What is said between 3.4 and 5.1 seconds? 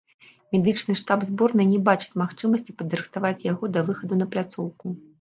яго да выхаду на пляцоўку.